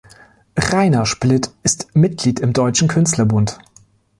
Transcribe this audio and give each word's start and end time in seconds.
Rainer 0.57 1.05
Splitt 1.05 1.51
ist 1.61 1.95
Mitglied 1.95 2.39
im 2.39 2.53
Deutschen 2.53 2.87
Künstlerbund. 2.87 3.59